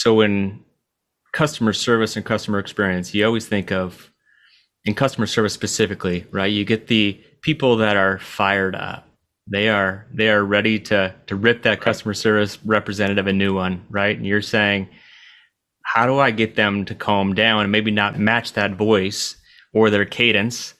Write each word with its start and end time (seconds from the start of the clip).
So 0.00 0.22
in 0.22 0.64
customer 1.34 1.74
service 1.74 2.16
and 2.16 2.24
customer 2.24 2.58
experience, 2.58 3.12
you 3.12 3.26
always 3.26 3.46
think 3.46 3.70
of 3.70 4.10
in 4.86 4.94
customer 4.94 5.26
service 5.26 5.52
specifically, 5.52 6.24
right? 6.30 6.50
You 6.50 6.64
get 6.64 6.86
the 6.86 7.20
people 7.42 7.76
that 7.76 7.98
are 7.98 8.18
fired 8.18 8.74
up. 8.74 9.06
They 9.46 9.68
are 9.68 10.06
they 10.10 10.30
are 10.30 10.42
ready 10.42 10.80
to 10.88 11.14
to 11.26 11.36
rip 11.36 11.64
that 11.64 11.82
customer 11.82 12.14
service 12.14 12.56
representative 12.64 13.26
a 13.26 13.34
new 13.34 13.52
one, 13.52 13.84
right? 13.90 14.16
And 14.16 14.24
you're 14.24 14.40
saying, 14.40 14.88
how 15.82 16.06
do 16.06 16.18
I 16.18 16.30
get 16.30 16.56
them 16.56 16.86
to 16.86 16.94
calm 16.94 17.34
down 17.34 17.64
and 17.64 17.70
maybe 17.70 17.90
not 17.90 18.18
match 18.18 18.54
that 18.54 18.76
voice 18.76 19.36
or 19.74 19.90
their 19.90 20.06
cadence, 20.06 20.72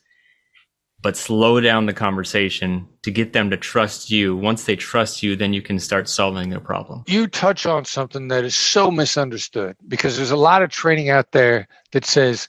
but 1.03 1.17
slow 1.17 1.61
down 1.61 1.87
the 1.87 1.93
conversation 1.93 2.87
to 3.03 3.11
get 3.11 3.33
them 3.33 3.51
to 3.51 3.57
trust 3.57 4.11
you. 4.11 4.37
Once 4.37 4.65
they 4.65 4.77
trust 4.77 5.23
you, 5.23 5.35
then 5.35 5.53
you 5.53 5.63
can 5.63 5.79
start 5.79 6.09
solving 6.09 6.51
their 6.51 6.61
problem. 6.61 7.03
You 7.07 7.27
touch 7.27 7.65
on 7.67 7.85
something 7.85 8.29
that 8.29 8.45
is 8.45 8.55
so 8.55 8.91
misunderstood 8.91 9.77
because 9.89 10.17
there's 10.17 10.31
a 10.31 10.37
lot 10.37 10.63
of 10.63 10.71
training 10.71 11.09
out 11.09 11.33
there 11.33 11.69
that 11.93 12.05
says 12.05 12.49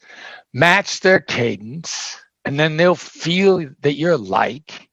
match 0.54 1.00
their 1.00 1.20
cadence 1.20 2.18
and 2.44 2.60
then 2.60 2.78
they'll 2.78 2.96
feel 2.96 3.70
that 3.82 3.94
you're 3.94 4.18
like 4.18 4.90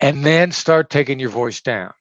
and 0.00 0.24
then 0.24 0.52
start 0.52 0.90
taking 0.90 1.18
your 1.18 1.30
voice 1.30 1.60
down. 1.60 1.92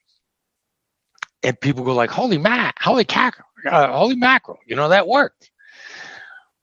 And 1.43 1.59
people 1.59 1.83
go 1.83 1.93
like, 1.93 2.09
holy 2.09 2.37
mac, 2.37 2.81
holy 2.81 3.05
cackle, 3.05 3.45
uh, 3.69 3.87
holy 3.91 4.15
mackerel, 4.15 4.59
you 4.65 4.75
know, 4.75 4.89
that 4.89 5.07
worked. 5.07 5.49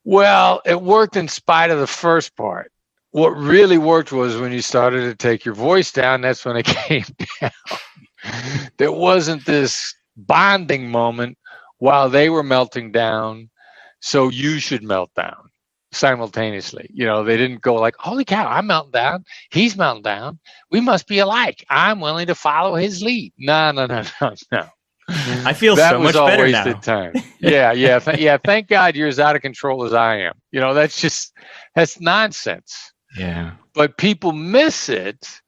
Well, 0.04 0.60
it 0.66 0.82
worked 0.82 1.16
in 1.16 1.28
spite 1.28 1.70
of 1.70 1.80
the 1.80 1.86
first 1.86 2.36
part. 2.36 2.70
What 3.14 3.30
really 3.36 3.78
worked 3.78 4.10
was 4.10 4.36
when 4.36 4.50
you 4.50 4.60
started 4.60 5.02
to 5.02 5.14
take 5.14 5.44
your 5.44 5.54
voice 5.54 5.92
down, 5.92 6.20
that's 6.22 6.44
when 6.44 6.56
it 6.56 6.66
came 6.66 7.04
down. 7.40 7.52
there 8.76 8.90
wasn't 8.90 9.46
this 9.46 9.94
bonding 10.16 10.90
moment 10.90 11.38
while 11.78 12.10
they 12.10 12.28
were 12.28 12.42
melting 12.42 12.90
down, 12.90 13.50
so 14.00 14.30
you 14.30 14.58
should 14.58 14.82
melt 14.82 15.14
down 15.14 15.48
simultaneously. 15.92 16.90
You 16.92 17.06
know, 17.06 17.22
they 17.22 17.36
didn't 17.36 17.60
go 17.62 17.76
like, 17.76 17.94
holy 18.00 18.24
cow, 18.24 18.48
I'm 18.48 18.66
melting 18.66 18.90
down. 18.90 19.24
He's 19.52 19.76
melting 19.76 20.02
down. 20.02 20.40
We 20.72 20.80
must 20.80 21.06
be 21.06 21.20
alike. 21.20 21.64
I'm 21.70 22.00
willing 22.00 22.26
to 22.26 22.34
follow 22.34 22.74
his 22.74 23.00
lead. 23.00 23.32
No, 23.38 23.70
no, 23.70 23.86
no, 23.86 24.02
no, 24.22 24.34
no. 24.50 24.66
I 25.08 25.52
feel 25.52 25.76
that 25.76 25.90
so 25.90 26.00
much 26.00 26.16
all 26.16 26.26
better 26.26 26.42
wasted 26.42 26.74
now. 26.74 26.80
time. 26.80 27.12
Yeah, 27.38 27.72
yeah, 27.72 28.00
th- 28.00 28.18
yeah. 28.18 28.38
Thank 28.42 28.68
God 28.68 28.96
you're 28.96 29.06
as 29.06 29.20
out 29.20 29.36
of 29.36 29.42
control 29.42 29.84
as 29.84 29.92
I 29.92 30.16
am. 30.16 30.32
You 30.50 30.60
know, 30.60 30.74
that's 30.74 31.00
just 31.00 31.32
that's 31.76 32.00
nonsense. 32.00 32.93
Yeah. 33.16 33.52
But 33.74 33.96
people 33.96 34.32
miss 34.32 34.88
it 34.88 35.40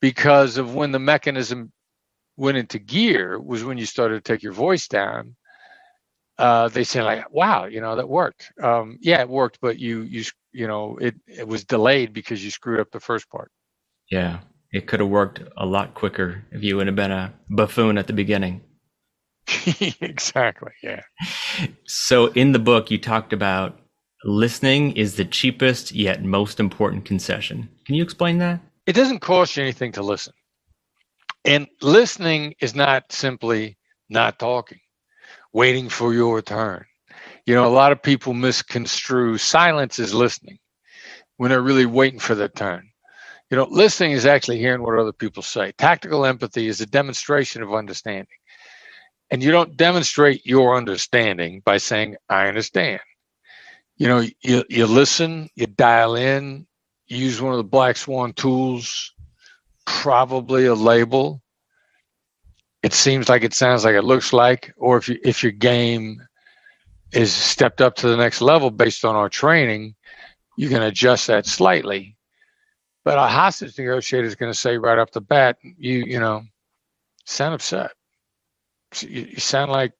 because 0.00 0.56
of 0.58 0.74
when 0.74 0.92
the 0.92 0.98
mechanism 0.98 1.72
went 2.36 2.56
into 2.56 2.78
gear 2.78 3.38
was 3.40 3.64
when 3.64 3.78
you 3.78 3.86
started 3.86 4.24
to 4.24 4.32
take 4.32 4.42
your 4.42 4.52
voice 4.52 4.88
down. 4.88 5.36
Uh, 6.38 6.68
they 6.68 6.82
say 6.82 7.02
like, 7.02 7.30
"Wow, 7.30 7.66
you 7.66 7.80
know 7.80 7.94
that 7.96 8.08
worked." 8.08 8.52
Um, 8.60 8.98
yeah, 9.00 9.20
it 9.20 9.28
worked, 9.28 9.58
but 9.60 9.78
you 9.78 10.00
you 10.00 10.24
you 10.52 10.66
know 10.66 10.96
it 11.00 11.14
it 11.26 11.46
was 11.46 11.64
delayed 11.64 12.12
because 12.12 12.42
you 12.42 12.50
screwed 12.50 12.80
up 12.80 12.90
the 12.90 13.00
first 13.00 13.28
part. 13.30 13.50
Yeah. 14.10 14.40
It 14.72 14.86
could 14.86 15.00
have 15.00 15.08
worked 15.10 15.42
a 15.56 15.66
lot 15.66 15.94
quicker 15.94 16.44
if 16.50 16.62
you 16.62 16.76
would 16.76 16.86
have 16.86 16.96
been 16.96 17.12
a 17.12 17.34
buffoon 17.50 17.98
at 17.98 18.06
the 18.06 18.14
beginning. 18.14 18.62
exactly. 20.00 20.72
Yeah. 20.82 21.02
So 21.84 22.28
in 22.28 22.52
the 22.52 22.58
book, 22.58 22.90
you 22.90 22.98
talked 22.98 23.34
about 23.34 23.78
listening 24.24 24.96
is 24.96 25.16
the 25.16 25.24
cheapest 25.24 25.92
yet 25.92 26.24
most 26.24 26.60
important 26.60 27.04
concession. 27.04 27.68
Can 27.84 27.94
you 27.94 28.02
explain 28.02 28.38
that? 28.38 28.60
It 28.86 28.94
doesn't 28.94 29.20
cost 29.20 29.56
you 29.56 29.62
anything 29.62 29.92
to 29.92 30.02
listen. 30.02 30.32
And 31.44 31.66
listening 31.80 32.54
is 32.60 32.74
not 32.74 33.10
simply 33.12 33.76
not 34.08 34.38
talking, 34.38 34.80
waiting 35.52 35.88
for 35.88 36.14
your 36.14 36.40
turn. 36.42 36.84
You 37.46 37.54
know, 37.54 37.66
a 37.66 37.68
lot 37.68 37.92
of 37.92 38.02
people 38.02 38.34
misconstrue 38.34 39.38
silence 39.38 39.98
as 39.98 40.14
listening 40.14 40.58
when 41.36 41.50
they're 41.50 41.60
really 41.60 41.86
waiting 41.86 42.20
for 42.20 42.34
their 42.34 42.48
turn. 42.48 42.88
You 43.50 43.56
know, 43.56 43.66
listening 43.70 44.12
is 44.12 44.24
actually 44.24 44.58
hearing 44.58 44.82
what 44.82 44.98
other 44.98 45.12
people 45.12 45.42
say. 45.42 45.72
Tactical 45.72 46.24
empathy 46.24 46.68
is 46.68 46.80
a 46.80 46.86
demonstration 46.86 47.62
of 47.62 47.74
understanding. 47.74 48.26
And 49.30 49.42
you 49.42 49.50
don't 49.50 49.76
demonstrate 49.76 50.46
your 50.46 50.76
understanding 50.76 51.62
by 51.64 51.78
saying, 51.78 52.16
I 52.28 52.46
understand. 52.48 53.00
You 53.96 54.08
know, 54.08 54.24
you, 54.40 54.64
you 54.68 54.86
listen, 54.86 55.48
you 55.54 55.66
dial 55.66 56.16
in, 56.16 56.66
you 57.06 57.18
use 57.18 57.40
one 57.40 57.52
of 57.52 57.58
the 57.58 57.64
Black 57.64 57.96
Swan 57.96 58.32
tools, 58.32 59.12
probably 59.84 60.66
a 60.66 60.74
label. 60.74 61.42
It 62.82 62.92
seems 62.92 63.28
like 63.28 63.44
it 63.44 63.54
sounds 63.54 63.84
like 63.84 63.94
it 63.94 64.02
looks 64.02 64.32
like, 64.32 64.72
or 64.76 64.96
if 64.96 65.08
you, 65.08 65.18
if 65.22 65.42
your 65.42 65.52
game 65.52 66.20
is 67.12 67.32
stepped 67.32 67.80
up 67.80 67.94
to 67.96 68.08
the 68.08 68.16
next 68.16 68.40
level 68.40 68.70
based 68.70 69.04
on 69.04 69.14
our 69.14 69.28
training, 69.28 69.94
you 70.56 70.68
can 70.68 70.82
adjust 70.82 71.26
that 71.26 71.46
slightly. 71.46 72.16
But 73.04 73.18
a 73.18 73.26
hostage 73.26 73.78
negotiator 73.78 74.26
is 74.26 74.34
going 74.34 74.52
to 74.52 74.58
say 74.58 74.78
right 74.78 74.98
off 74.98 75.10
the 75.10 75.20
bat, 75.20 75.58
you 75.62 76.04
you 76.06 76.20
know, 76.20 76.42
sound 77.24 77.54
upset. 77.54 77.92
You, 79.00 79.28
you 79.32 79.38
sound 79.38 79.70
like 79.70 79.92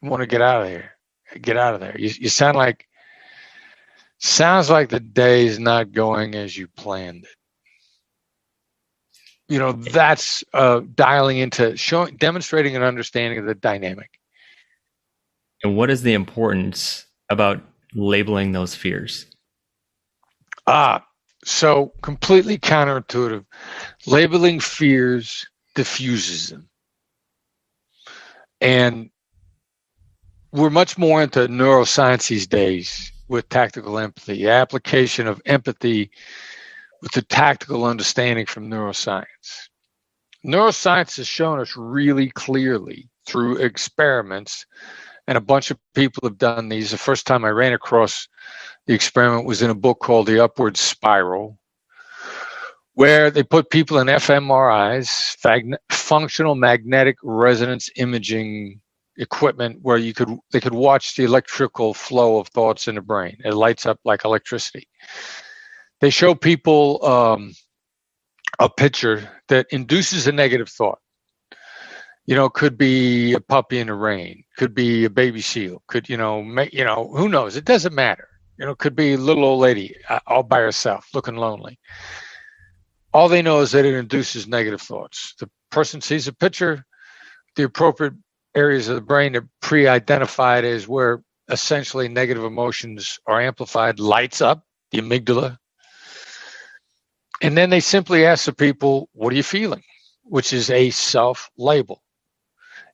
you 0.00 0.10
want 0.10 0.22
to 0.22 0.26
get 0.26 0.42
out 0.42 0.62
of 0.62 0.68
here. 0.68 0.92
Get 1.40 1.56
out 1.56 1.74
of 1.74 1.80
there. 1.80 1.96
You, 1.98 2.10
you 2.20 2.28
sound 2.28 2.56
like 2.56 2.86
sounds 4.22 4.70
like 4.70 4.88
the 4.88 5.00
day 5.00 5.46
is 5.46 5.58
not 5.58 5.92
going 5.92 6.34
as 6.34 6.56
you 6.56 6.68
planned 6.68 7.24
it. 7.24 7.36
You 9.48 9.58
know, 9.58 9.72
that's 9.72 10.44
uh, 10.54 10.80
dialing 10.94 11.38
into 11.38 11.76
showing, 11.76 12.16
demonstrating 12.16 12.74
an 12.76 12.82
understanding 12.82 13.38
of 13.38 13.44
the 13.44 13.54
dynamic. 13.54 14.10
And 15.62 15.76
what 15.76 15.90
is 15.90 16.02
the 16.02 16.14
importance 16.14 17.06
about 17.28 17.60
labeling 17.94 18.52
those 18.52 18.74
fears? 18.74 19.26
Ah, 20.66 21.04
so 21.44 21.92
completely 22.02 22.56
counterintuitive. 22.56 23.44
Labeling 24.06 24.60
fears 24.60 25.46
diffuses 25.74 26.48
them. 26.48 26.68
And 28.60 29.10
we're 30.52 30.70
much 30.70 30.96
more 30.96 31.22
into 31.22 31.48
neuroscience 31.48 32.28
these 32.28 32.46
days 32.46 33.11
with 33.32 33.48
tactical 33.48 33.98
empathy, 33.98 34.46
application 34.46 35.26
of 35.26 35.40
empathy 35.46 36.10
with 37.00 37.12
the 37.12 37.22
tactical 37.22 37.84
understanding 37.86 38.44
from 38.44 38.70
neuroscience. 38.70 39.70
Neuroscience 40.44 41.16
has 41.16 41.26
shown 41.26 41.58
us 41.58 41.74
really 41.74 42.28
clearly 42.30 43.08
through 43.24 43.56
experiments, 43.56 44.66
and 45.26 45.38
a 45.38 45.40
bunch 45.40 45.70
of 45.70 45.78
people 45.94 46.28
have 46.28 46.36
done 46.36 46.68
these. 46.68 46.90
The 46.90 46.98
first 46.98 47.26
time 47.26 47.44
I 47.44 47.48
ran 47.48 47.72
across 47.72 48.28
the 48.86 48.92
experiment 48.92 49.46
was 49.46 49.62
in 49.62 49.70
a 49.70 49.74
book 49.74 50.00
called 50.00 50.26
The 50.26 50.44
Upward 50.44 50.76
Spiral, 50.76 51.58
where 52.94 53.30
they 53.30 53.42
put 53.42 53.70
people 53.70 53.98
in 53.98 54.08
fMRIs, 54.08 55.72
functional 55.90 56.54
magnetic 56.54 57.16
resonance 57.22 57.88
imaging 57.96 58.81
equipment, 59.16 59.78
where 59.82 59.96
you 59.96 60.14
could 60.14 60.30
they 60.52 60.60
could 60.60 60.74
watch 60.74 61.16
the 61.16 61.24
electrical 61.24 61.94
flow 61.94 62.38
of 62.38 62.48
thoughts 62.48 62.88
in 62.88 62.94
the 62.94 63.00
brain. 63.00 63.36
It 63.44 63.54
lights 63.54 63.86
up 63.86 63.98
like 64.04 64.24
electricity. 64.24 64.88
They 66.00 66.10
show 66.10 66.34
people 66.34 67.04
um, 67.04 67.52
a 68.58 68.68
picture 68.68 69.28
that 69.48 69.66
induces 69.70 70.26
a 70.26 70.32
negative 70.32 70.68
thought. 70.68 70.98
You 72.26 72.36
know, 72.36 72.48
could 72.48 72.78
be 72.78 73.34
a 73.34 73.40
puppy 73.40 73.80
in 73.80 73.88
the 73.88 73.94
rain, 73.94 74.44
could 74.56 74.74
be 74.74 75.04
a 75.04 75.10
baby 75.10 75.40
seal, 75.40 75.82
could 75.88 76.08
you 76.08 76.16
know, 76.16 76.42
make, 76.42 76.72
you 76.72 76.84
know, 76.84 77.12
who 77.16 77.28
knows? 77.28 77.56
It 77.56 77.64
doesn't 77.64 77.94
matter 77.94 78.28
you 78.58 78.66
know, 78.66 78.74
could 78.74 78.94
be 78.94 79.14
a 79.14 79.18
little 79.18 79.44
old 79.44 79.60
lady 79.60 79.96
uh, 80.08 80.20
all 80.26 80.44
by 80.44 80.60
herself, 80.60 81.08
looking 81.14 81.36
lonely. 81.36 81.78
All 83.12 83.28
they 83.28 83.42
know 83.42 83.60
is 83.60 83.72
that 83.72 83.84
it 83.84 83.94
induces 83.94 84.46
negative 84.46 84.80
thoughts. 84.80 85.34
The 85.38 85.50
person 85.70 86.00
sees 86.00 86.28
a 86.28 86.32
picture, 86.32 86.84
the 87.56 87.64
appropriate 87.64 88.14
areas 88.54 88.88
of 88.88 88.96
the 88.96 89.00
brain 89.00 89.36
are 89.36 89.48
pre-identified 89.60 90.64
as 90.64 90.86
where 90.86 91.22
essentially 91.48 92.08
negative 92.08 92.44
emotions 92.44 93.18
are 93.26 93.40
amplified, 93.40 93.98
lights 93.98 94.40
up, 94.40 94.64
the 94.90 95.00
amygdala. 95.00 95.58
And 97.40 97.56
then 97.56 97.70
they 97.70 97.80
simply 97.80 98.24
ask 98.24 98.44
the 98.44 98.52
people, 98.52 99.08
what 99.12 99.32
are 99.32 99.36
you 99.36 99.42
feeling? 99.42 99.82
Which 100.22 100.52
is 100.52 100.70
a 100.70 100.90
self-label. 100.90 102.02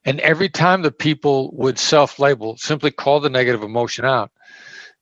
And 0.04 0.20
every 0.20 0.48
time 0.48 0.82
the 0.82 0.92
people 0.92 1.50
would 1.54 1.78
self-label, 1.78 2.56
simply 2.56 2.90
call 2.90 3.20
the 3.20 3.28
negative 3.28 3.62
emotion 3.62 4.04
out, 4.04 4.30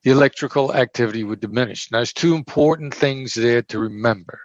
the 0.03 0.11
electrical 0.11 0.75
activity 0.75 1.23
would 1.23 1.41
diminish. 1.41 1.91
Now, 1.91 1.99
there's 1.99 2.13
two 2.13 2.35
important 2.35 2.95
things 2.95 3.35
there 3.35 3.63
to 3.63 3.79
remember. 3.79 4.41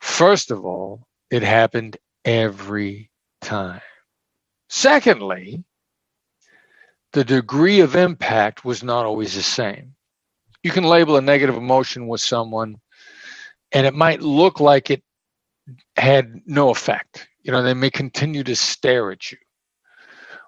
First 0.00 0.50
of 0.50 0.64
all, 0.64 1.06
it 1.30 1.42
happened 1.42 1.96
every 2.24 3.10
time. 3.40 3.80
Secondly, 4.74 5.62
the 7.12 7.24
degree 7.24 7.80
of 7.80 7.94
impact 7.94 8.64
was 8.64 8.82
not 8.82 9.04
always 9.04 9.34
the 9.34 9.42
same. 9.42 9.94
You 10.62 10.70
can 10.70 10.84
label 10.84 11.18
a 11.18 11.20
negative 11.20 11.58
emotion 11.58 12.08
with 12.08 12.22
someone, 12.22 12.76
and 13.72 13.86
it 13.86 13.92
might 13.92 14.22
look 14.22 14.60
like 14.60 14.90
it 14.90 15.02
had 15.98 16.40
no 16.46 16.70
effect. 16.70 17.28
You 17.42 17.52
know, 17.52 17.62
they 17.62 17.74
may 17.74 17.90
continue 17.90 18.42
to 18.44 18.56
stare 18.56 19.10
at 19.10 19.30
you. 19.30 19.36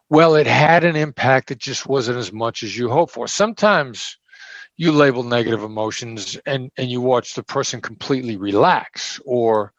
Well, 0.09 0.37
it 0.37 0.47
had 0.47 0.85
an 0.85 0.97
impact. 0.97 1.51
It 1.51 1.59
just 1.59 1.87
wasn't 1.87 2.17
as 2.17 2.33
much 2.33 2.63
as 2.63 2.79
you 2.79 2.89
hoped 2.89 3.13
for. 3.13 3.29
Sometimes 3.29 4.17
you 4.79 4.91
label 4.91 5.23
negative 5.23 5.63
emotions 5.63 6.39
and, 6.47 6.71
and 6.79 6.91
you 6.91 7.03
watch 7.03 7.35
the 7.35 7.43
person 7.43 7.83
completely 7.83 8.39
relax. 8.39 9.21
Or, 9.27 9.75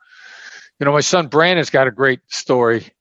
you 0.80 0.86
know, 0.86 0.92
my 0.92 1.02
son 1.02 1.30
Brandon's 1.30 1.72
got 1.72 1.88
a 1.88 1.92
great 1.92 2.20
story 2.28 2.92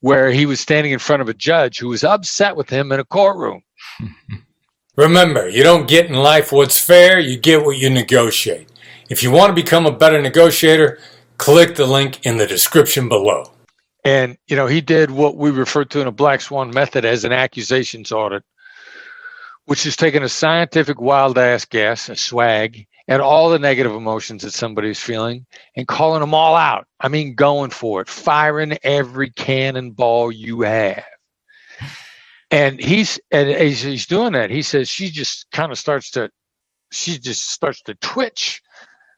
where 0.00 0.30
he 0.30 0.46
was 0.46 0.60
standing 0.60 0.92
in 0.92 0.98
front 0.98 1.22
of 1.22 1.28
a 1.28 1.34
judge 1.34 1.78
who 1.78 1.88
was 1.88 2.04
upset 2.04 2.56
with 2.56 2.68
him 2.68 2.92
in 2.92 3.00
a 3.00 3.04
courtroom. 3.04 3.62
Remember, 4.96 5.48
you 5.48 5.62
don't 5.62 5.88
get 5.88 6.06
in 6.06 6.14
life 6.14 6.52
what's 6.52 6.78
fair, 6.78 7.18
you 7.18 7.38
get 7.38 7.64
what 7.64 7.78
you 7.78 7.88
negotiate. 7.88 8.68
If 9.08 9.22
you 9.22 9.30
want 9.30 9.50
to 9.50 9.54
become 9.54 9.86
a 9.86 9.92
better 9.92 10.20
negotiator, 10.20 10.98
click 11.38 11.74
the 11.76 11.86
link 11.86 12.24
in 12.26 12.36
the 12.36 12.46
description 12.46 13.08
below. 13.08 13.50
And, 14.04 14.36
you 14.46 14.56
know, 14.56 14.66
he 14.66 14.80
did 14.80 15.10
what 15.10 15.36
we 15.36 15.50
refer 15.50 15.84
to 15.84 16.00
in 16.00 16.06
a 16.06 16.12
black 16.12 16.40
swan 16.40 16.70
method 16.70 17.04
as 17.04 17.24
an 17.24 17.32
accusations 17.32 18.12
audit, 18.12 18.42
which 19.66 19.86
is 19.86 19.96
taking 19.96 20.22
a 20.22 20.28
scientific 20.28 21.00
wild 21.00 21.38
ass 21.38 21.64
guess, 21.64 22.08
a 22.08 22.16
swag, 22.16 22.86
at 23.10 23.20
all 23.20 23.50
the 23.50 23.58
negative 23.58 23.92
emotions 23.92 24.42
that 24.42 24.52
somebody's 24.52 25.00
feeling 25.00 25.44
and 25.76 25.88
calling 25.88 26.20
them 26.20 26.32
all 26.32 26.54
out. 26.54 26.86
I 27.00 27.08
mean, 27.08 27.34
going 27.34 27.70
for 27.70 28.00
it, 28.00 28.08
firing 28.08 28.78
every 28.84 29.30
cannonball 29.30 30.30
you 30.30 30.60
have. 30.62 31.04
And 32.52 32.80
he's 32.80 33.20
and 33.30 33.50
as 33.50 33.82
he's 33.82 34.06
doing 34.06 34.32
that, 34.32 34.50
he 34.50 34.62
says 34.62 34.88
she 34.88 35.10
just 35.10 35.50
kind 35.50 35.70
of 35.72 35.78
starts 35.78 36.12
to 36.12 36.30
she 36.92 37.18
just 37.18 37.50
starts 37.50 37.82
to 37.82 37.94
twitch. 37.96 38.62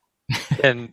and 0.64 0.92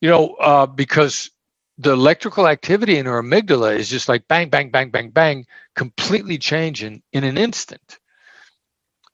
you 0.00 0.08
know, 0.08 0.34
uh, 0.34 0.66
because 0.66 1.30
the 1.78 1.92
electrical 1.92 2.48
activity 2.48 2.98
in 2.98 3.06
her 3.06 3.22
amygdala 3.22 3.76
is 3.76 3.88
just 3.88 4.08
like 4.08 4.26
bang, 4.28 4.50
bang, 4.50 4.70
bang, 4.70 4.90
bang, 4.90 5.10
bang, 5.10 5.46
completely 5.76 6.38
changing 6.38 7.02
in 7.12 7.22
an 7.24 7.38
instant. 7.38 7.98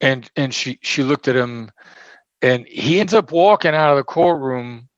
And 0.01 0.31
and 0.37 0.55
she 0.55 0.79
she 0.83 1.03
looked 1.03 1.29
at 1.29 1.37
him, 1.37 1.71
and 2.43 2.67
he 2.67 3.01
ends 3.01 3.15
up 3.15 3.33
walking 3.33 3.75
out 3.75 3.91
of 3.91 3.97
the 3.97 4.05
courtroom, 4.05 4.89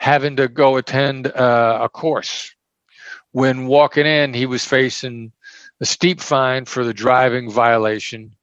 having 0.00 0.36
to 0.36 0.48
go 0.48 0.76
attend 0.76 1.28
uh, 1.28 1.78
a 1.82 1.88
course. 1.88 2.54
When 3.32 3.66
walking 3.66 4.06
in, 4.06 4.34
he 4.34 4.46
was 4.46 4.64
facing 4.64 5.32
a 5.80 5.86
steep 5.86 6.20
fine 6.20 6.64
for 6.64 6.84
the 6.84 6.92
driving 6.94 7.50
violation 7.50 8.36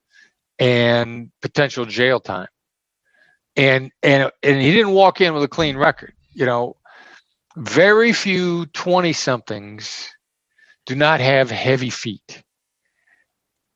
and 0.57 1.31
potential 1.41 1.85
jail 1.85 2.19
time. 2.19 2.47
And 3.55 3.91
and 4.03 4.31
and 4.41 4.61
he 4.61 4.71
didn't 4.71 4.93
walk 4.93 5.21
in 5.21 5.33
with 5.33 5.43
a 5.43 5.47
clean 5.47 5.75
record. 5.77 6.13
You 6.33 6.45
know, 6.45 6.77
very 7.57 8.13
few 8.13 8.65
20 8.67 9.11
somethings 9.13 10.09
do 10.85 10.95
not 10.95 11.19
have 11.19 11.51
heavy 11.51 11.89
feet. 11.89 12.43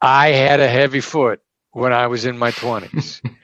I 0.01 0.29
had 0.29 0.59
a 0.59 0.67
heavy 0.67 1.01
foot 1.01 1.41
when 1.71 1.93
I 1.93 2.07
was 2.07 2.25
in 2.25 2.37
my 2.37 2.51
20s. 2.51 3.21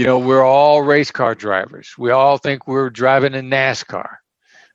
you 0.00 0.06
know, 0.06 0.18
we're 0.18 0.42
all 0.42 0.80
race 0.80 1.10
car 1.10 1.34
drivers. 1.34 1.92
We 1.98 2.10
all 2.10 2.38
think 2.38 2.66
we're 2.66 2.88
driving 2.88 3.34
in 3.34 3.50
NASCAR, 3.50 4.16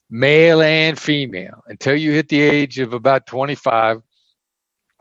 male 0.08 0.62
and 0.62 1.00
female, 1.00 1.64
until 1.66 1.96
you 1.96 2.12
hit 2.12 2.30
the 2.30 2.42
age 2.42 2.78
of 2.78 2.94
about 2.94 3.26
25, 3.26 4.04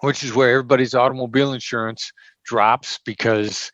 which 0.00 0.24
is 0.24 0.34
where 0.34 0.48
everybody's 0.48 0.94
automobile 0.94 1.52
insurance 1.52 2.10
drops 2.42 2.98
because 3.04 3.70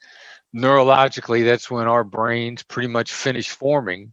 neurologically 0.53 1.45
that's 1.45 1.71
when 1.71 1.87
our 1.87 2.03
brains 2.03 2.65
pretty 2.65 2.89
much 2.89 3.13
finish 3.13 3.51
forming 3.51 4.13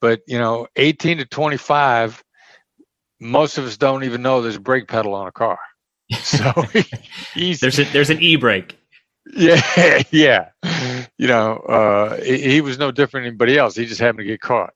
but 0.00 0.22
you 0.26 0.38
know, 0.38 0.66
18 0.74 1.18
to 1.18 1.24
25, 1.24 2.24
most 3.20 3.58
of 3.58 3.64
us 3.64 3.76
don't 3.76 4.02
even 4.02 4.22
know 4.22 4.42
there's 4.42 4.56
a 4.56 4.60
brake 4.60 4.88
pedal 4.88 5.14
on 5.14 5.28
a 5.28 5.32
car. 5.32 5.58
So 6.22 6.52
there's 7.36 7.78
a, 7.78 7.84
there's 7.92 8.10
an 8.10 8.20
e 8.20 8.34
brake. 8.34 8.79
Yeah, 9.26 10.02
yeah. 10.10 10.50
You 11.18 11.28
know, 11.28 11.56
uh, 11.58 12.16
he, 12.22 12.38
he 12.54 12.60
was 12.60 12.78
no 12.78 12.92
different 12.92 13.24
than 13.24 13.32
anybody 13.32 13.58
else. 13.58 13.76
He 13.76 13.86
just 13.86 14.00
happened 14.00 14.20
to 14.20 14.24
get 14.24 14.40
caught. 14.40 14.74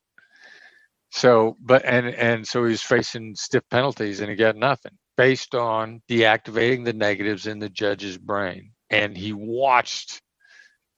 So, 1.11 1.57
but 1.61 1.85
and 1.85 2.09
and 2.09 2.47
so 2.47 2.65
he 2.65 2.71
was 2.73 2.83
facing 2.83 3.35
stiff 3.37 3.65
penalties, 3.71 4.21
and 4.21 4.31
he 4.31 4.37
got 4.37 4.57
nothing 4.57 4.93
based 5.17 5.55
on 5.55 6.03
deactivating 6.11 6.85
the 6.85 6.93
negatives 6.93 7.47
in 7.47 7.59
the 7.61 7.69
judge's 7.71 8.19
brain. 8.19 8.73
And 8.91 9.17
he 9.17 9.33
watched 9.33 10.21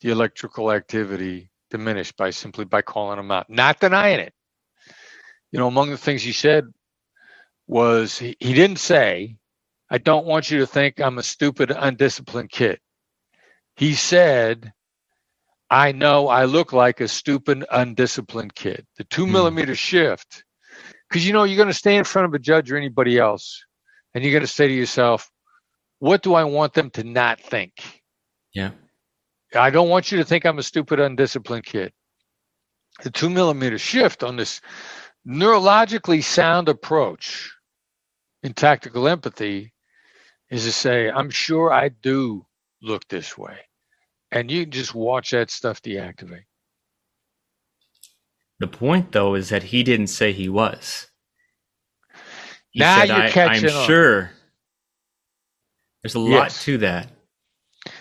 the 0.02 0.10
electrical 0.10 0.72
activity 0.72 1.50
diminished 1.70 2.16
by 2.16 2.31
simply 2.31 2.66
by 2.66 2.82
calling 2.82 3.19
them 3.19 3.32
out, 3.32 3.50
not 3.50 3.81
denying 3.81 4.20
it. 4.20 4.34
You 5.52 5.58
know, 5.60 5.69
among 5.69 5.90
the 5.90 5.98
things 5.98 6.22
he 6.22 6.32
said 6.32 6.66
was 7.69 8.19
he, 8.19 8.37
he 8.40 8.54
didn't 8.54 8.78
say, 8.81 9.37
I 9.90 9.98
don't 9.98 10.26
want 10.26 10.50
you 10.50 10.60
to 10.60 10.66
think 10.66 11.00
I'm 11.00 11.19
a 11.19 11.22
stupid, 11.25 11.70
undisciplined 11.72 12.50
kid. 12.50 12.81
He 13.76 13.94
said, 13.94 14.73
I 15.69 15.93
know 15.93 16.28
I 16.28 16.44
look 16.46 16.73
like 16.73 17.00
a 17.00 17.08
stupid, 17.08 17.64
undisciplined 17.70 18.55
kid. 18.55 18.87
The 18.96 19.05
two 19.05 19.26
hmm. 19.26 19.32
millimeter 19.32 19.75
shift, 19.75 20.44
because 21.08 21.26
you 21.26 21.32
know, 21.32 21.44
you're 21.44 21.56
going 21.56 21.69
to 21.69 21.75
stay 21.75 21.96
in 21.96 22.05
front 22.05 22.26
of 22.26 22.34
a 22.34 22.38
judge 22.38 22.70
or 22.70 22.76
anybody 22.76 23.19
else, 23.19 23.64
and 24.14 24.25
you're 24.25 24.32
going 24.32 24.43
to 24.43 24.46
say 24.46 24.67
to 24.67 24.75
yourself, 24.75 25.31
what 25.99 26.23
do 26.23 26.34
I 26.34 26.44
want 26.44 26.75
them 26.75 26.90
to 26.90 27.05
not 27.05 27.40
think? 27.40 28.02
Yeah. 28.55 28.70
I 29.55 29.70
don't 29.70 29.88
want 29.88 30.11
you 30.11 30.19
to 30.19 30.25
think 30.25 30.44
I'm 30.44 30.58
a 30.58 30.62
stupid, 30.62 31.00
undisciplined 31.00 31.64
kid. 31.64 31.93
The 33.02 33.11
two 33.11 33.31
millimeter 33.31 33.79
shift 33.79 34.22
on 34.22 34.37
this 34.37 34.61
neurologically 35.26 36.22
sound 36.22 36.69
approach 36.69 37.55
in 38.43 38.55
tactical 38.55 39.08
empathy 39.08 39.72
is 40.50 40.64
to 40.64 40.72
say, 40.72 41.11
I'm 41.11 41.31
sure 41.31 41.72
I 41.72 41.88
do 41.88 42.45
look 42.82 43.06
this 43.08 43.37
way. 43.37 43.58
And 44.32 44.50
you 44.50 44.67
just 44.67 44.94
watch 44.94 45.31
that 45.31 45.50
stuff 45.50 45.82
deactivate. 45.82 46.44
The 48.58 48.67
point, 48.67 49.12
though, 49.12 49.34
is 49.34 49.50
that 49.50 49.62
he 49.62 49.82
didn't 49.82 50.08
say 50.08 50.32
he 50.32 50.49
was. 50.49 51.08
He 52.70 52.81
now 52.81 53.00
said, 53.00 53.08
you're 53.08 53.28
catching 53.28 53.70
I'm 53.70 53.76
on. 53.76 53.87
sure. 53.87 54.31
There's 56.02 56.14
a 56.14 56.20
lot 56.20 56.44
yes. 56.44 56.64
to 56.64 56.78
that 56.78 57.11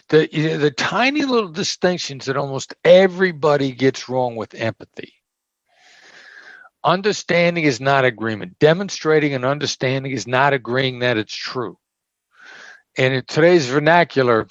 the 0.10 0.30
you 0.32 0.50
know, 0.50 0.58
the 0.58 0.72
tiny 0.72 1.24
little 1.24 1.50
distinctions 1.50 2.26
that 2.26 2.38
almost 2.38 2.74
everybody 2.84 3.72
gets 3.72 4.10
wrong 4.10 4.36
with 4.36 4.54
empathy. 4.54 5.14
Understanding 6.84 7.64
is 7.64 7.82
not 7.82 8.06
agreement. 8.06 8.60
Demonstrating 8.60 9.34
an 9.34 9.44
understanding 9.44 10.12
is 10.12 10.28
not 10.28 10.54
agreeing 10.54 11.00
that 11.00 11.18
it's 11.18 11.36
true. 11.36 11.78
And 12.98 13.14
in 13.14 13.26
today's 13.26 13.68
vernacular, 13.68 14.48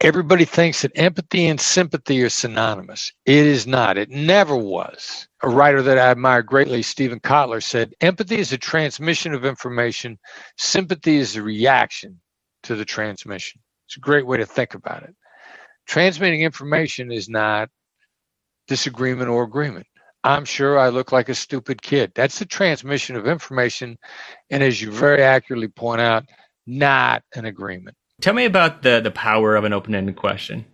everybody 0.00 0.44
thinks 0.44 0.82
that 0.82 0.92
empathy 0.94 1.46
and 1.46 1.60
sympathy 1.60 2.22
are 2.22 2.30
synonymous. 2.30 3.12
It 3.26 3.46
is 3.46 3.66
not. 3.66 3.98
It 3.98 4.10
never 4.10 4.56
was. 4.56 5.28
A 5.42 5.48
writer 5.48 5.82
that 5.82 5.98
I 5.98 6.10
admire 6.10 6.42
greatly, 6.42 6.82
Steven 6.82 7.20
Kotler, 7.20 7.62
said 7.62 7.94
empathy 8.00 8.38
is 8.38 8.52
a 8.52 8.58
transmission 8.58 9.34
of 9.34 9.44
information, 9.44 10.18
sympathy 10.56 11.16
is 11.16 11.36
a 11.36 11.42
reaction 11.42 12.20
to 12.64 12.76
the 12.76 12.84
transmission. 12.84 13.60
It's 13.86 13.96
a 13.96 14.00
great 14.00 14.26
way 14.26 14.38
to 14.38 14.46
think 14.46 14.74
about 14.74 15.02
it. 15.02 15.14
Transmitting 15.86 16.42
information 16.42 17.12
is 17.12 17.28
not 17.28 17.68
disagreement 18.68 19.28
or 19.28 19.42
agreement. 19.42 19.86
I'm 20.22 20.44
sure 20.44 20.78
I 20.78 20.90
look 20.90 21.12
like 21.12 21.28
a 21.28 21.34
stupid 21.34 21.82
kid. 21.82 22.12
That's 22.14 22.38
the 22.38 22.44
transmission 22.44 23.16
of 23.16 23.26
information. 23.26 23.98
And 24.50 24.62
as 24.62 24.80
you 24.80 24.92
very 24.92 25.22
accurately 25.22 25.68
point 25.68 26.00
out, 26.00 26.24
not 26.66 27.22
an 27.34 27.46
agreement. 27.46 27.96
Tell 28.20 28.34
me 28.34 28.44
about 28.44 28.82
the, 28.82 29.00
the 29.00 29.10
power 29.10 29.56
of 29.56 29.64
an 29.64 29.72
open 29.72 29.94
ended 29.94 30.16
question. 30.16 30.66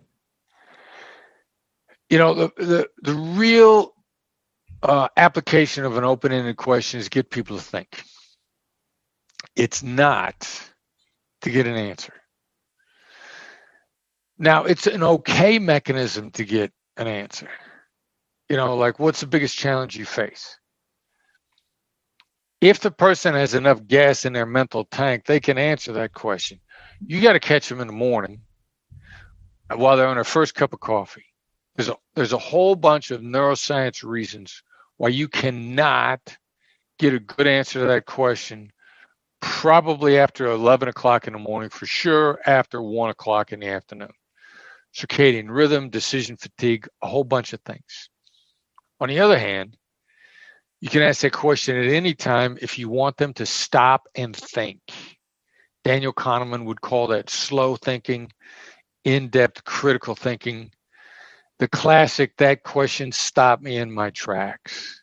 You 2.09 2.17
know, 2.17 2.33
the, 2.33 2.51
the, 2.57 2.89
the 3.01 3.13
real 3.13 3.93
uh, 4.83 5.07
application 5.17 5.85
of 5.85 5.97
an 5.97 6.03
open 6.03 6.31
ended 6.31 6.57
question 6.57 6.99
is 6.99 7.09
get 7.09 7.29
people 7.29 7.57
to 7.57 7.63
think. 7.63 8.03
It's 9.55 9.83
not 9.83 10.71
to 11.41 11.49
get 11.49 11.67
an 11.67 11.75
answer. 11.75 12.13
Now, 14.37 14.65
it's 14.65 14.87
an 14.87 15.03
okay 15.03 15.59
mechanism 15.59 16.31
to 16.31 16.45
get 16.45 16.71
an 16.95 17.07
answer. 17.07 17.49
You 18.49 18.57
know, 18.57 18.75
like 18.77 18.99
what's 18.99 19.19
the 19.19 19.27
biggest 19.27 19.57
challenge 19.57 19.95
you 19.95 20.05
face? 20.05 20.57
If 22.59 22.79
the 22.79 22.91
person 22.91 23.35
has 23.35 23.53
enough 23.53 23.85
gas 23.85 24.25
in 24.25 24.33
their 24.33 24.45
mental 24.45 24.85
tank, 24.85 25.25
they 25.25 25.39
can 25.39 25.57
answer 25.57 25.93
that 25.93 26.13
question. 26.13 26.59
You 27.05 27.21
got 27.21 27.33
to 27.33 27.39
catch 27.39 27.69
them 27.69 27.81
in 27.81 27.87
the 27.87 27.93
morning 27.93 28.41
while 29.73 29.95
they're 29.95 30.07
on 30.07 30.15
their 30.15 30.23
first 30.23 30.55
cup 30.55 30.73
of 30.73 30.79
coffee. 30.79 31.25
There's 31.75 31.89
a, 31.89 31.97
there's 32.15 32.33
a 32.33 32.39
whole 32.39 32.75
bunch 32.75 33.11
of 33.11 33.21
neuroscience 33.21 34.03
reasons 34.03 34.63
why 34.97 35.09
you 35.09 35.27
cannot 35.27 36.35
get 36.97 37.13
a 37.13 37.19
good 37.19 37.45
answer 37.45 37.79
to 37.79 37.85
that 37.85 38.07
question 38.07 38.71
probably 39.39 40.17
after 40.17 40.47
11 40.47 40.87
o'clock 40.87 41.27
in 41.27 41.33
the 41.33 41.39
morning, 41.39 41.69
for 41.69 41.85
sure 41.85 42.39
after 42.47 42.81
1 42.81 43.11
o'clock 43.11 43.53
in 43.53 43.59
the 43.59 43.67
afternoon 43.67 44.09
circadian 44.97 45.47
rhythm, 45.49 45.89
decision 45.89 46.37
fatigue, 46.37 46.87
a 47.01 47.07
whole 47.07 47.23
bunch 47.23 47.53
of 47.53 47.61
things. 47.61 48.09
On 48.99 49.09
the 49.09 49.19
other 49.19 49.37
hand, 49.37 49.77
you 50.79 50.89
can 50.89 51.01
ask 51.01 51.21
that 51.21 51.33
question 51.33 51.77
at 51.77 51.91
any 51.91 52.13
time 52.13 52.57
if 52.61 52.77
you 52.77 52.89
want 52.89 53.17
them 53.17 53.33
to 53.33 53.45
stop 53.45 54.07
and 54.15 54.35
think. 54.35 54.79
Daniel 55.83 56.13
Kahneman 56.13 56.65
would 56.65 56.81
call 56.81 57.07
that 57.07 57.29
slow 57.29 57.75
thinking, 57.75 58.31
in 59.07 59.29
depth 59.29 59.63
critical 59.63 60.15
thinking. 60.15 60.71
The 61.59 61.69
classic, 61.69 62.35
that 62.37 62.63
question 62.63 63.13
stopped 63.13 63.63
me 63.63 63.77
in 63.77 63.91
my 63.91 64.09
tracks. 64.09 65.01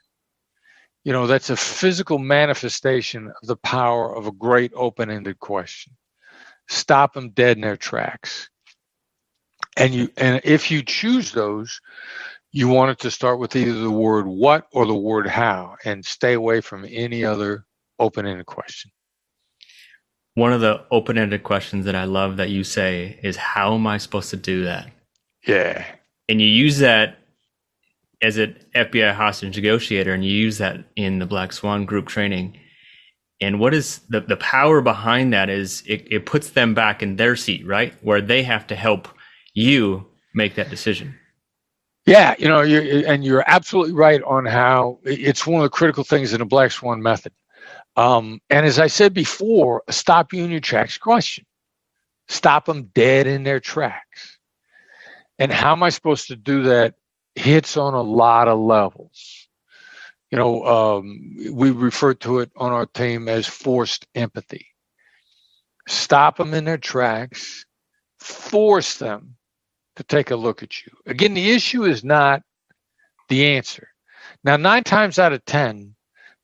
You 1.04 1.12
know, 1.12 1.26
that's 1.26 1.50
a 1.50 1.56
physical 1.56 2.18
manifestation 2.18 3.28
of 3.28 3.48
the 3.48 3.56
power 3.56 4.14
of 4.14 4.26
a 4.26 4.32
great 4.32 4.72
open 4.76 5.10
ended 5.10 5.38
question. 5.40 5.94
Stop 6.68 7.14
them 7.14 7.30
dead 7.30 7.56
in 7.56 7.62
their 7.62 7.76
tracks. 7.76 8.50
And 9.76 9.92
you 9.94 10.10
and 10.16 10.40
if 10.44 10.70
you 10.70 10.82
choose 10.82 11.32
those, 11.32 11.80
you 12.54 12.68
want 12.68 12.92
it 12.92 13.00
to 13.00 13.10
start 13.10 13.40
with 13.40 13.56
either 13.56 13.72
the 13.72 13.90
word 13.90 14.28
what 14.28 14.68
or 14.70 14.86
the 14.86 14.94
word 14.94 15.26
how 15.26 15.74
and 15.84 16.06
stay 16.06 16.34
away 16.34 16.60
from 16.60 16.86
any 16.88 17.24
other 17.24 17.66
open 17.98 18.26
ended 18.26 18.46
question. 18.46 18.92
One 20.34 20.52
of 20.52 20.60
the 20.60 20.84
open 20.92 21.18
ended 21.18 21.42
questions 21.42 21.84
that 21.84 21.96
I 21.96 22.04
love 22.04 22.36
that 22.36 22.50
you 22.50 22.62
say 22.62 23.18
is, 23.24 23.34
How 23.34 23.74
am 23.74 23.88
I 23.88 23.98
supposed 23.98 24.30
to 24.30 24.36
do 24.36 24.62
that? 24.64 24.88
Yeah. 25.44 25.84
And 26.28 26.40
you 26.40 26.46
use 26.46 26.78
that 26.78 27.18
as 28.22 28.36
an 28.36 28.56
FBI 28.72 29.12
hostage 29.14 29.56
negotiator, 29.56 30.14
and 30.14 30.24
you 30.24 30.30
use 30.30 30.58
that 30.58 30.84
in 30.94 31.18
the 31.18 31.26
Black 31.26 31.52
Swan 31.52 31.84
group 31.84 32.06
training. 32.06 32.56
And 33.40 33.58
what 33.58 33.74
is 33.74 33.98
the, 34.08 34.20
the 34.20 34.36
power 34.36 34.80
behind 34.80 35.32
that 35.32 35.50
is 35.50 35.82
it, 35.88 36.06
it 36.08 36.24
puts 36.24 36.50
them 36.50 36.72
back 36.72 37.02
in 37.02 37.16
their 37.16 37.34
seat, 37.34 37.66
right? 37.66 37.94
Where 38.00 38.20
they 38.20 38.44
have 38.44 38.64
to 38.68 38.76
help 38.76 39.08
you 39.54 40.06
make 40.36 40.54
that 40.54 40.70
decision. 40.70 41.16
Yeah, 42.06 42.34
you 42.38 42.48
know, 42.48 42.60
you 42.60 43.04
and 43.06 43.24
you're 43.24 43.44
absolutely 43.46 43.94
right 43.94 44.22
on 44.22 44.44
how 44.44 44.98
it's 45.04 45.46
one 45.46 45.60
of 45.60 45.62
the 45.62 45.70
critical 45.70 46.04
things 46.04 46.32
in 46.32 46.40
the 46.40 46.44
Black 46.44 46.70
Swan 46.70 47.02
method. 47.02 47.32
Um, 47.96 48.40
and 48.50 48.66
as 48.66 48.78
I 48.78 48.88
said 48.88 49.14
before, 49.14 49.82
stop 49.88 50.32
you 50.32 50.44
in 50.44 50.50
your 50.50 50.60
tracks 50.60 50.98
question. 50.98 51.46
Stop 52.28 52.66
them 52.66 52.90
dead 52.94 53.26
in 53.26 53.42
their 53.42 53.60
tracks. 53.60 54.38
And 55.38 55.50
how 55.50 55.72
am 55.72 55.82
I 55.82 55.90
supposed 55.90 56.28
to 56.28 56.36
do 56.36 56.64
that? 56.64 56.94
Hits 57.36 57.76
on 57.76 57.94
a 57.94 58.02
lot 58.02 58.48
of 58.48 58.60
levels. 58.60 59.48
You 60.30 60.38
know, 60.38 60.64
um, 60.64 61.36
we 61.52 61.70
refer 61.70 62.14
to 62.14 62.40
it 62.40 62.50
on 62.56 62.70
our 62.70 62.86
team 62.86 63.28
as 63.28 63.46
forced 63.46 64.06
empathy. 64.14 64.66
Stop 65.88 66.36
them 66.36 66.54
in 66.54 66.64
their 66.64 66.78
tracks, 66.78 67.66
force 68.18 68.98
them 68.98 69.36
to 69.96 70.04
take 70.04 70.30
a 70.30 70.36
look 70.36 70.62
at 70.62 70.84
you. 70.84 70.92
Again, 71.06 71.34
the 71.34 71.50
issue 71.52 71.84
is 71.84 72.04
not 72.04 72.42
the 73.28 73.46
answer. 73.56 73.88
Now, 74.42 74.56
nine 74.56 74.84
times 74.84 75.18
out 75.18 75.32
of 75.32 75.44
10, 75.44 75.94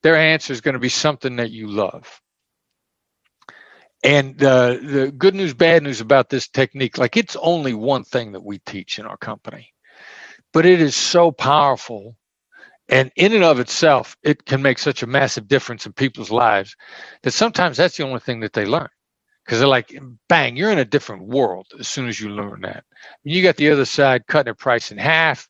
their 0.02 0.16
answer 0.16 0.52
is 0.52 0.60
going 0.60 0.74
to 0.74 0.80
be 0.80 0.88
something 0.88 1.36
that 1.36 1.50
you 1.50 1.66
love. 1.66 2.20
And 4.02 4.42
uh, 4.42 4.78
the 4.82 5.12
good 5.16 5.34
news, 5.34 5.52
bad 5.52 5.82
news 5.82 6.00
about 6.00 6.30
this 6.30 6.48
technique, 6.48 6.96
like 6.96 7.16
it's 7.18 7.36
only 7.36 7.74
one 7.74 8.04
thing 8.04 8.32
that 8.32 8.42
we 8.44 8.58
teach 8.60 8.98
in 8.98 9.04
our 9.04 9.18
company, 9.18 9.74
but 10.54 10.64
it 10.64 10.80
is 10.80 10.96
so 10.96 11.30
powerful. 11.30 12.16
And 12.88 13.12
in 13.16 13.34
and 13.34 13.44
of 13.44 13.60
itself, 13.60 14.16
it 14.22 14.46
can 14.46 14.62
make 14.62 14.78
such 14.78 15.02
a 15.02 15.06
massive 15.06 15.48
difference 15.48 15.84
in 15.84 15.92
people's 15.92 16.30
lives 16.30 16.74
that 17.22 17.32
sometimes 17.32 17.76
that's 17.76 17.96
the 17.98 18.04
only 18.04 18.20
thing 18.20 18.40
that 18.40 18.54
they 18.54 18.64
learn 18.64 18.88
because 19.44 19.58
they're 19.58 19.68
like, 19.68 19.98
bang, 20.28 20.56
you're 20.56 20.70
in 20.70 20.78
a 20.78 20.84
different 20.84 21.24
world 21.24 21.66
as 21.78 21.88
soon 21.88 22.08
as 22.08 22.20
you 22.20 22.30
learn 22.30 22.60
that. 22.62 22.84
You 23.24 23.42
got 23.42 23.56
the 23.56 23.70
other 23.70 23.84
side 23.84 24.26
cutting 24.26 24.44
their 24.44 24.54
price 24.54 24.92
in 24.92 24.98
half. 24.98 25.48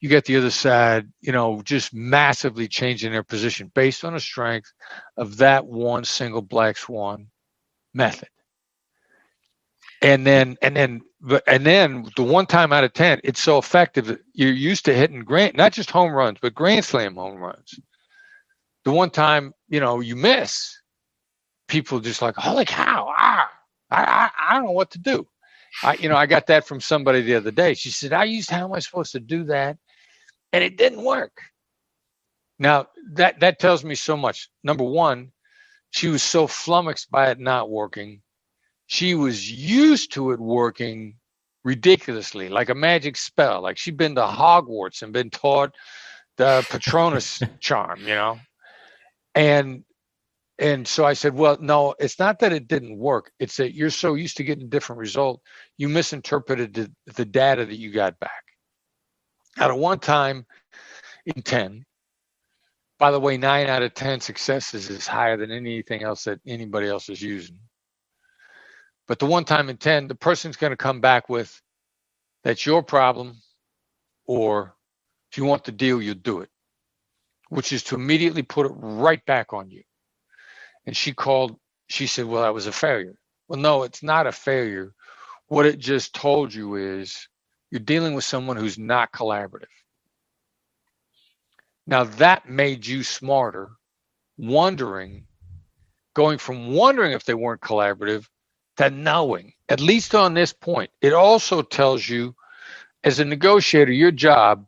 You 0.00 0.08
got 0.08 0.24
the 0.24 0.36
other 0.36 0.50
side, 0.50 1.10
you 1.20 1.32
know, 1.32 1.62
just 1.62 1.94
massively 1.94 2.68
changing 2.68 3.12
their 3.12 3.22
position 3.22 3.70
based 3.74 4.04
on 4.04 4.12
the 4.12 4.20
strength 4.20 4.72
of 5.16 5.36
that 5.38 5.66
one 5.66 6.04
single 6.04 6.42
black 6.42 6.76
swan 6.76 7.28
method. 7.94 8.28
And 10.02 10.26
then, 10.26 10.56
and 10.60 10.76
then, 10.76 11.00
but 11.20 11.42
and 11.46 11.64
then 11.64 12.08
the 12.16 12.22
one 12.22 12.46
time 12.46 12.72
out 12.72 12.84
of 12.84 12.92
10, 12.92 13.20
it's 13.24 13.40
so 13.40 13.58
effective. 13.58 14.18
You're 14.34 14.52
used 14.52 14.84
to 14.84 14.94
hitting 14.94 15.20
grand, 15.20 15.56
not 15.56 15.72
just 15.72 15.90
home 15.90 16.12
runs, 16.12 16.38
but 16.42 16.54
grand 16.54 16.84
slam 16.84 17.14
home 17.14 17.38
runs. 17.38 17.80
The 18.84 18.92
one 18.92 19.10
time, 19.10 19.52
you 19.68 19.80
know, 19.80 20.00
you 20.00 20.14
miss, 20.14 20.78
people 21.68 22.00
just 22.00 22.22
like, 22.22 22.36
holy 22.36 22.64
cow, 22.64 23.12
ah, 23.16 23.50
I, 23.90 24.04
I, 24.04 24.30
I 24.50 24.54
don't 24.54 24.66
know 24.66 24.72
what 24.72 24.90
to 24.92 24.98
do. 24.98 25.26
I, 25.82 25.94
you 25.94 26.08
know, 26.08 26.16
I 26.16 26.26
got 26.26 26.46
that 26.46 26.66
from 26.66 26.80
somebody 26.80 27.22
the 27.22 27.34
other 27.34 27.50
day. 27.50 27.74
She 27.74 27.90
said, 27.90 28.12
I 28.12 28.24
used 28.24 28.50
how 28.50 28.64
am 28.64 28.72
I 28.72 28.78
supposed 28.78 29.12
to 29.12 29.20
do 29.20 29.44
that? 29.44 29.76
And 30.52 30.64
it 30.64 30.76
didn't 30.76 31.04
work. 31.04 31.32
Now 32.58 32.86
that 33.12 33.40
that 33.40 33.58
tells 33.58 33.84
me 33.84 33.94
so 33.94 34.16
much. 34.16 34.48
Number 34.64 34.84
one, 34.84 35.32
she 35.90 36.08
was 36.08 36.22
so 36.22 36.46
flummoxed 36.46 37.10
by 37.10 37.30
it 37.30 37.38
not 37.38 37.70
working. 37.70 38.22
She 38.86 39.14
was 39.14 39.50
used 39.50 40.12
to 40.14 40.30
it 40.32 40.40
working 40.40 41.16
ridiculously, 41.64 42.48
like 42.48 42.70
a 42.70 42.74
magic 42.74 43.16
spell. 43.16 43.60
Like 43.60 43.76
she'd 43.76 43.96
been 43.96 44.14
to 44.14 44.22
Hogwarts 44.22 45.02
and 45.02 45.12
been 45.12 45.30
taught 45.30 45.74
the 46.36 46.66
Patronus 46.70 47.40
charm, 47.60 48.00
you 48.00 48.14
know. 48.14 48.38
And 49.34 49.84
and 50.58 50.88
so 50.88 51.04
I 51.04 51.12
said, 51.12 51.34
well, 51.34 51.58
no, 51.60 51.94
it's 51.98 52.18
not 52.18 52.38
that 52.38 52.52
it 52.52 52.66
didn't 52.66 52.96
work. 52.98 53.30
It's 53.38 53.58
that 53.58 53.74
you're 53.74 53.90
so 53.90 54.14
used 54.14 54.38
to 54.38 54.44
getting 54.44 54.64
a 54.64 54.68
different 54.70 55.00
result, 55.00 55.42
you 55.76 55.88
misinterpreted 55.88 56.74
the, 56.74 56.92
the 57.14 57.26
data 57.26 57.66
that 57.66 57.76
you 57.76 57.92
got 57.92 58.18
back. 58.18 58.30
Out 59.58 59.70
of 59.70 59.76
one 59.76 59.98
time 59.98 60.46
in 61.26 61.42
10, 61.42 61.84
by 62.98 63.10
the 63.10 63.20
way, 63.20 63.36
nine 63.36 63.68
out 63.68 63.82
of 63.82 63.92
10 63.92 64.20
successes 64.20 64.88
is 64.88 65.06
higher 65.06 65.36
than 65.36 65.50
anything 65.50 66.02
else 66.02 66.24
that 66.24 66.40
anybody 66.46 66.88
else 66.88 67.10
is 67.10 67.20
using. 67.20 67.58
But 69.06 69.18
the 69.18 69.26
one 69.26 69.44
time 69.44 69.68
in 69.68 69.76
10, 69.76 70.08
the 70.08 70.14
person's 70.14 70.56
going 70.56 70.72
to 70.72 70.76
come 70.76 71.00
back 71.00 71.28
with, 71.28 71.60
that's 72.44 72.64
your 72.64 72.82
problem, 72.82 73.36
or 74.26 74.74
if 75.30 75.38
you 75.38 75.44
want 75.44 75.64
the 75.64 75.72
deal, 75.72 76.00
you 76.00 76.14
do 76.14 76.40
it, 76.40 76.48
which 77.50 77.72
is 77.72 77.82
to 77.84 77.94
immediately 77.94 78.42
put 78.42 78.66
it 78.66 78.72
right 78.76 79.24
back 79.26 79.52
on 79.52 79.70
you. 79.70 79.82
And 80.86 80.96
she 80.96 81.12
called, 81.12 81.58
she 81.88 82.06
said, 82.06 82.26
Well, 82.26 82.42
that 82.42 82.54
was 82.54 82.66
a 82.66 82.72
failure. 82.72 83.16
Well, 83.48 83.60
no, 83.60 83.84
it's 83.84 84.02
not 84.02 84.26
a 84.26 84.32
failure. 84.32 84.92
What 85.48 85.66
it 85.66 85.78
just 85.78 86.14
told 86.14 86.54
you 86.54 86.76
is 86.76 87.28
you're 87.70 87.80
dealing 87.80 88.14
with 88.14 88.24
someone 88.24 88.56
who's 88.56 88.78
not 88.78 89.12
collaborative. 89.12 89.66
Now, 91.86 92.04
that 92.04 92.48
made 92.48 92.86
you 92.86 93.04
smarter, 93.04 93.70
wondering, 94.38 95.26
going 96.14 96.38
from 96.38 96.72
wondering 96.74 97.12
if 97.12 97.24
they 97.24 97.34
weren't 97.34 97.60
collaborative 97.60 98.26
to 98.78 98.90
knowing, 98.90 99.52
at 99.68 99.80
least 99.80 100.14
on 100.14 100.34
this 100.34 100.52
point. 100.52 100.90
It 101.00 101.12
also 101.12 101.62
tells 101.62 102.08
you, 102.08 102.34
as 103.04 103.20
a 103.20 103.24
negotiator, 103.24 103.92
your 103.92 104.12
job 104.12 104.66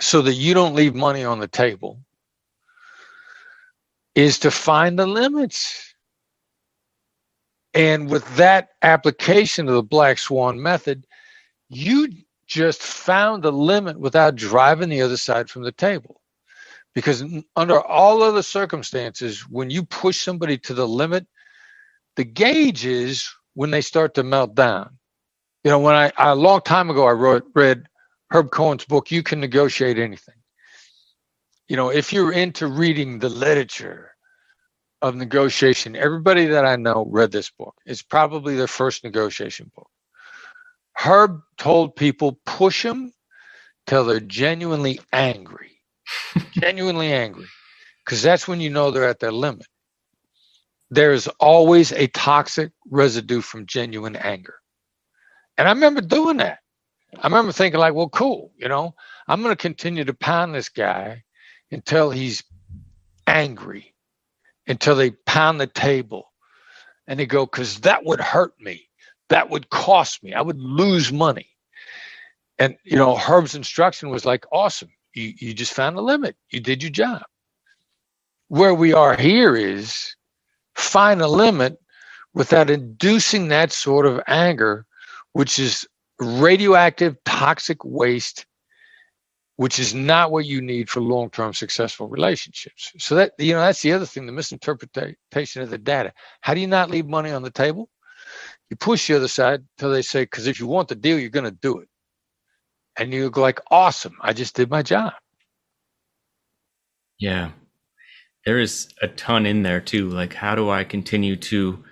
so 0.00 0.22
that 0.22 0.34
you 0.34 0.54
don't 0.54 0.74
leave 0.76 0.94
money 0.94 1.24
on 1.24 1.40
the 1.40 1.48
table 1.48 2.03
is 4.14 4.38
to 4.40 4.50
find 4.50 4.98
the 4.98 5.06
limits. 5.06 5.94
And 7.74 8.08
with 8.10 8.36
that 8.36 8.70
application 8.82 9.68
of 9.68 9.74
the 9.74 9.82
black 9.82 10.18
swan 10.18 10.62
method, 10.62 11.06
you 11.68 12.08
just 12.46 12.82
found 12.82 13.42
the 13.42 13.52
limit 13.52 13.98
without 13.98 14.36
driving 14.36 14.88
the 14.88 15.02
other 15.02 15.16
side 15.16 15.50
from 15.50 15.62
the 15.62 15.72
table. 15.72 16.20
Because 16.94 17.24
under 17.56 17.80
all 17.80 18.22
other 18.22 18.42
circumstances, 18.42 19.40
when 19.50 19.70
you 19.70 19.84
push 19.84 20.20
somebody 20.20 20.58
to 20.58 20.74
the 20.74 20.86
limit, 20.86 21.26
the 22.16 22.24
gauge 22.24 22.86
is 22.86 23.28
when 23.54 23.70
they 23.70 23.80
start 23.80 24.14
to 24.14 24.22
melt 24.22 24.54
down. 24.54 24.98
You 25.64 25.72
know, 25.72 25.80
when 25.80 25.94
I 25.94 26.12
a 26.18 26.36
long 26.36 26.60
time 26.60 26.90
ago 26.90 27.06
I 27.06 27.12
wrote 27.12 27.44
read 27.54 27.86
Herb 28.30 28.50
Cohen's 28.52 28.84
book, 28.84 29.10
You 29.10 29.22
Can 29.24 29.40
Negotiate 29.40 29.98
Anything 29.98 30.34
you 31.68 31.76
know, 31.76 31.90
if 31.90 32.12
you're 32.12 32.32
into 32.32 32.66
reading 32.66 33.18
the 33.18 33.28
literature 33.28 34.12
of 35.02 35.14
negotiation, 35.14 35.96
everybody 35.96 36.46
that 36.46 36.64
I 36.64 36.76
know 36.76 37.06
read 37.10 37.32
this 37.32 37.50
book. 37.50 37.74
It's 37.86 38.02
probably 38.02 38.56
their 38.56 38.66
first 38.66 39.04
negotiation 39.04 39.70
book. 39.74 39.88
Herb 40.96 41.40
told 41.58 41.96
people 41.96 42.40
push 42.46 42.82
them 42.82 43.12
till 43.86 44.04
they're 44.04 44.20
genuinely 44.20 45.00
angry, 45.12 45.80
genuinely 46.52 47.12
angry, 47.12 47.46
because 48.04 48.22
that's 48.22 48.48
when 48.48 48.60
you 48.60 48.70
know 48.70 48.90
they're 48.90 49.08
at 49.08 49.20
their 49.20 49.32
limit. 49.32 49.66
There's 50.90 51.28
always 51.40 51.92
a 51.92 52.06
toxic 52.08 52.72
residue 52.90 53.40
from 53.40 53.66
genuine 53.66 54.16
anger. 54.16 54.54
And 55.58 55.68
I 55.68 55.72
remember 55.72 56.00
doing 56.00 56.38
that. 56.38 56.58
I 57.18 57.26
remember 57.26 57.52
thinking, 57.52 57.80
like, 57.80 57.94
well, 57.94 58.08
cool, 58.08 58.52
you 58.56 58.68
know, 58.68 58.94
I'm 59.28 59.42
going 59.42 59.52
to 59.52 59.60
continue 59.60 60.04
to 60.04 60.14
pound 60.14 60.54
this 60.54 60.68
guy 60.68 61.22
until 61.74 62.10
he's 62.10 62.42
angry, 63.26 63.94
until 64.66 64.96
they 64.96 65.10
pound 65.10 65.60
the 65.60 65.66
table 65.66 66.32
and 67.06 67.20
they 67.20 67.26
go, 67.26 67.46
because 67.46 67.80
that 67.80 68.04
would 68.04 68.20
hurt 68.20 68.54
me. 68.60 68.88
That 69.28 69.50
would 69.50 69.70
cost 69.70 70.22
me. 70.22 70.34
I 70.34 70.42
would 70.42 70.60
lose 70.60 71.12
money. 71.12 71.48
And, 72.58 72.76
you 72.84 72.96
know, 72.96 73.16
Herb's 73.16 73.54
instruction 73.54 74.10
was 74.10 74.24
like, 74.24 74.46
awesome. 74.52 74.90
You, 75.14 75.34
you 75.38 75.54
just 75.54 75.74
found 75.74 75.96
the 75.96 76.02
limit. 76.02 76.36
You 76.50 76.60
did 76.60 76.82
your 76.82 76.90
job. 76.92 77.22
Where 78.48 78.74
we 78.74 78.92
are 78.94 79.16
here 79.16 79.56
is 79.56 80.14
find 80.76 81.20
a 81.20 81.28
limit 81.28 81.78
without 82.34 82.70
inducing 82.70 83.48
that 83.48 83.72
sort 83.72 84.06
of 84.06 84.20
anger, 84.28 84.86
which 85.32 85.58
is 85.58 85.86
radioactive, 86.20 87.16
toxic 87.24 87.84
waste, 87.84 88.46
which 89.56 89.78
is 89.78 89.94
not 89.94 90.32
what 90.32 90.46
you 90.46 90.60
need 90.60 90.90
for 90.90 91.00
long-term 91.00 91.54
successful 91.54 92.08
relationships. 92.08 92.92
So 92.98 93.14
that 93.16 93.32
you 93.38 93.52
know 93.52 93.60
that's 93.60 93.82
the 93.82 93.92
other 93.92 94.06
thing, 94.06 94.26
the 94.26 94.32
misinterpretation 94.32 95.62
of 95.62 95.70
the 95.70 95.78
data. 95.78 96.12
How 96.40 96.54
do 96.54 96.60
you 96.60 96.66
not 96.66 96.90
leave 96.90 97.06
money 97.06 97.30
on 97.30 97.42
the 97.42 97.50
table? 97.50 97.88
You 98.70 98.76
push 98.76 99.06
the 99.06 99.16
other 99.16 99.28
side 99.28 99.62
until 99.76 99.92
they 99.92 100.02
say, 100.02 100.22
because 100.22 100.46
if 100.46 100.58
you 100.58 100.66
want 100.66 100.88
the 100.88 100.94
deal, 100.94 101.18
you're 101.18 101.28
going 101.30 101.44
to 101.44 101.50
do 101.50 101.78
it. 101.78 101.88
And 102.96 103.12
you 103.12 103.28
go 103.30 103.40
like, 103.42 103.60
awesome, 103.70 104.16
I 104.20 104.32
just 104.32 104.56
did 104.56 104.70
my 104.70 104.82
job. 104.82 105.12
Yeah. 107.18 107.50
There 108.46 108.58
is 108.58 108.88
a 109.02 109.08
ton 109.08 109.46
in 109.46 109.62
there 109.62 109.80
too. 109.80 110.08
Like, 110.08 110.34
how 110.34 110.54
do 110.54 110.70
I 110.70 110.84
continue 110.84 111.36
to 111.36 111.82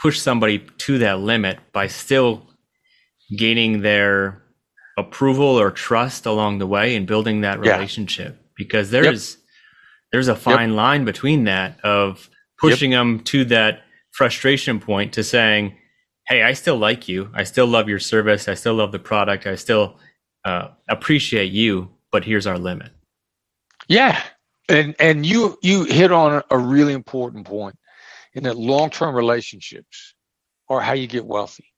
push 0.00 0.20
somebody 0.20 0.58
to 0.58 0.98
that 0.98 1.20
limit 1.20 1.58
by 1.72 1.86
still 1.86 2.42
gaining 3.36 3.82
their 3.82 4.42
approval 4.98 5.46
or 5.60 5.70
trust 5.70 6.26
along 6.26 6.58
the 6.58 6.66
way 6.66 6.96
and 6.96 7.06
building 7.06 7.40
that 7.42 7.64
Yeah. 7.64 7.72
relationship? 7.74 8.38
Because 8.56 8.90
there's 8.90 9.38
there's 10.12 10.28
a 10.28 10.36
fine 10.36 10.76
line 10.76 11.04
between 11.06 11.44
that 11.44 11.80
of 11.84 12.28
pushing 12.60 12.90
them 12.90 13.20
to 13.20 13.44
that 13.46 13.82
frustration 14.10 14.78
point 14.78 15.14
to 15.14 15.24
saying, 15.24 15.74
"Hey, 16.28 16.42
I 16.42 16.52
still 16.52 16.76
like 16.76 17.08
you. 17.08 17.30
I 17.34 17.44
still 17.44 17.66
love 17.66 17.88
your 17.88 17.98
service. 17.98 18.46
I 18.48 18.54
still 18.54 18.74
love 18.74 18.92
the 18.92 18.98
product. 18.98 19.46
I 19.46 19.54
still 19.54 19.98
uh, 20.44 20.68
appreciate 20.88 21.50
you, 21.52 21.88
but 22.10 22.24
here's 22.24 22.46
our 22.46 22.58
limit." 22.58 22.92
Yeah. 23.88 24.22
And 24.68 24.94
and 25.00 25.24
you 25.26 25.58
you 25.62 25.84
hit 25.84 26.12
on 26.12 26.42
a 26.50 26.58
really 26.58 26.92
important 26.92 27.46
point 27.46 27.76
in 28.34 28.44
that 28.44 28.56
long-term 28.56 29.14
relationships 29.14 30.14
are 30.68 30.80
how 30.80 30.92
you 30.92 31.06
get 31.06 31.24
wealthy. 31.26 31.71